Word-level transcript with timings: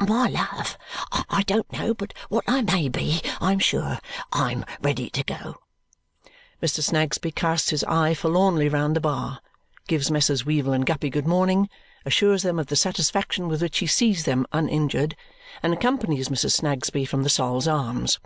"My 0.00 0.26
love, 0.26 0.76
I 1.30 1.44
don't 1.46 1.70
know 1.72 1.94
but 1.94 2.12
what 2.28 2.42
I 2.48 2.62
may 2.62 2.88
be, 2.88 3.22
I 3.40 3.52
am 3.52 3.60
sure. 3.60 4.00
I 4.32 4.50
am 4.50 4.64
ready 4.82 5.08
to 5.10 5.22
go." 5.22 5.58
Mr. 6.60 6.82
Snagsby 6.82 7.30
casts 7.30 7.70
his 7.70 7.84
eye 7.84 8.12
forlornly 8.14 8.68
round 8.68 8.96
the 8.96 9.00
bar, 9.00 9.40
gives 9.86 10.10
Messrs. 10.10 10.44
Weevle 10.44 10.72
and 10.72 10.84
Guppy 10.84 11.10
good 11.10 11.28
morning, 11.28 11.68
assures 12.04 12.42
them 12.42 12.58
of 12.58 12.66
the 12.66 12.74
satisfaction 12.74 13.46
with 13.46 13.62
which 13.62 13.78
he 13.78 13.86
sees 13.86 14.24
them 14.24 14.46
uninjured, 14.50 15.14
and 15.62 15.72
accompanies 15.72 16.28
Mrs. 16.28 16.56
Snagsby 16.58 17.04
from 17.04 17.22
the 17.22 17.30
Sol's 17.30 17.68
Arms. 17.68 18.18